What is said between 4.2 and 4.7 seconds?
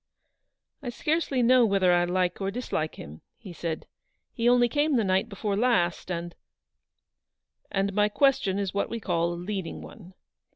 "he only